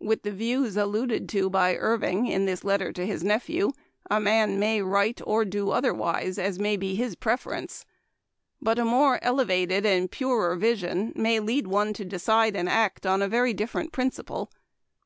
[0.00, 3.72] With the views alluded to by Irving in this letter to his nephew
[4.10, 7.84] a man may write or do otherwise, as may be his preference.
[8.62, 13.20] But a more elevated and purer vision may lead one to decide and act on
[13.20, 14.50] a very different principle.